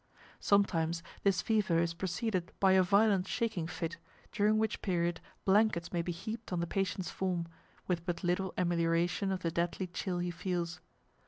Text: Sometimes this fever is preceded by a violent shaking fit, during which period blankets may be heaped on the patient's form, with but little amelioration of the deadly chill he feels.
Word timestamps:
Sometimes 0.39 1.03
this 1.21 1.43
fever 1.43 1.77
is 1.77 1.93
preceded 1.93 2.51
by 2.59 2.71
a 2.71 2.81
violent 2.81 3.27
shaking 3.27 3.67
fit, 3.67 3.97
during 4.31 4.57
which 4.57 4.81
period 4.81 5.21
blankets 5.45 5.93
may 5.93 6.01
be 6.01 6.11
heaped 6.11 6.51
on 6.51 6.59
the 6.59 6.65
patient's 6.65 7.11
form, 7.11 7.45
with 7.85 8.03
but 8.03 8.23
little 8.23 8.51
amelioration 8.57 9.31
of 9.31 9.41
the 9.43 9.51
deadly 9.51 9.85
chill 9.85 10.17
he 10.17 10.31
feels. 10.31 10.79